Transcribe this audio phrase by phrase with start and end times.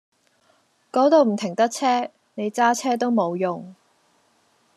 [0.91, 3.75] 嗰度唔停得車，你揸車都冇用